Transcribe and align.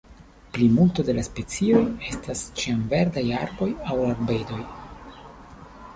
Plimulto 0.53 1.03
de 1.09 1.13
la 1.17 1.25
specioj 1.27 1.83
estas 2.13 2.41
ĉiamverdaj 2.61 3.25
arboj 3.43 3.71
aŭ 3.93 3.99
arbedoj. 4.09 4.63